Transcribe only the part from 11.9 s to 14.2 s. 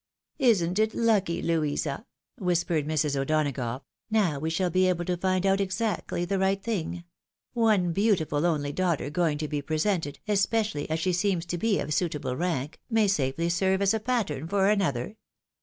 suitable rank, may safely serve as a